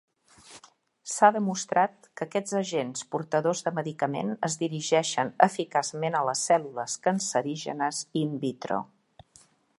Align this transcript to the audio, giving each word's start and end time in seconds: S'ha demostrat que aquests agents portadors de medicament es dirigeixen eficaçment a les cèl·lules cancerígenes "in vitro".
S'ha 1.15 1.27
demostrat 1.35 2.07
que 2.21 2.25
aquests 2.25 2.55
agents 2.61 3.05
portadors 3.17 3.61
de 3.67 3.75
medicament 3.81 4.33
es 4.49 4.57
dirigeixen 4.63 5.31
eficaçment 5.49 6.21
a 6.21 6.25
les 6.31 6.43
cèl·lules 6.51 6.97
cancerígenes 7.09 8.03
"in 8.25 8.35
vitro". 8.49 8.81